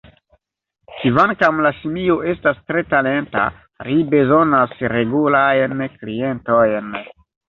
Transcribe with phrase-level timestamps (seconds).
[0.93, 3.43] Kvankam la simio estas tre talenta,
[3.89, 6.89] ri bezonas regulajn klientojn.